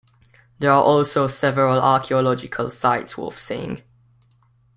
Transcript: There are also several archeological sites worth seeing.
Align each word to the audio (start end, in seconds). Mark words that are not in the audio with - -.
There 0.57 0.71
are 0.71 0.81
also 0.81 1.27
several 1.27 1.79
archeological 1.79 2.71
sites 2.71 3.19
worth 3.19 3.37
seeing. 3.37 3.83